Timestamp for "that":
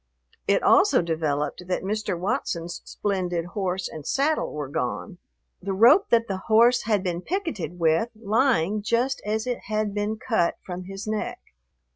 1.67-1.83, 6.09-6.27